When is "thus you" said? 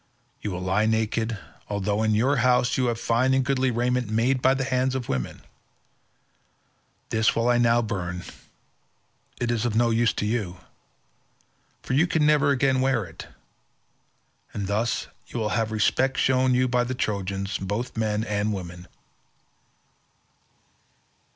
14.65-15.39